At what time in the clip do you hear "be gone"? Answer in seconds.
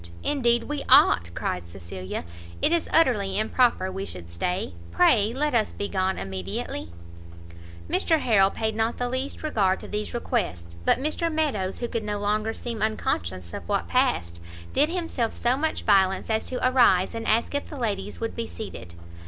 5.73-6.17